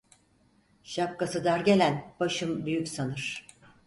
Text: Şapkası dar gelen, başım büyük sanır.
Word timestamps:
Şapkası 0.83 1.43
dar 1.45 1.59
gelen, 1.59 2.13
başım 2.19 2.65
büyük 2.65 2.87
sanır. 2.87 3.47